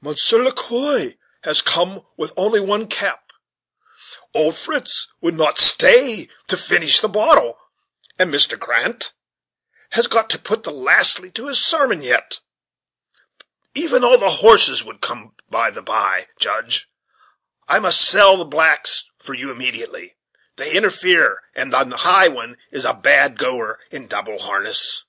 [0.00, 3.32] Monsieur Le Quoi has come out with only one cap;
[4.32, 7.58] Old Fritz would not stay to finish the bottle;
[8.16, 8.56] and Mr.
[8.56, 9.12] Grant
[9.90, 12.38] has got to put the 'lastly' to his sermon, yet.
[13.74, 16.88] Even all the horses would come by the bye, Judge,
[17.66, 20.14] I must sell the blacks for you immediately;
[20.54, 25.02] they interfere, and the nigh one is a bad goer in double harness.